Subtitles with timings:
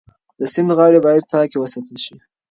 [0.39, 2.15] د سیند غاړې باید پاکې وساتل شي.